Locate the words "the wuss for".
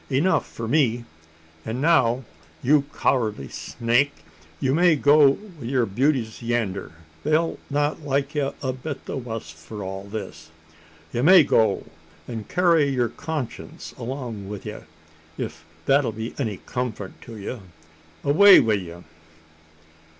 9.05-9.83